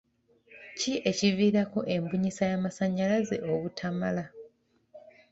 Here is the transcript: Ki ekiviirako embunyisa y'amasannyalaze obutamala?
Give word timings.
Ki 0.77 0.93
ekiviirako 1.09 1.79
embunyisa 1.95 2.43
y'amasannyalaze 2.51 3.35
obutamala? 3.51 4.23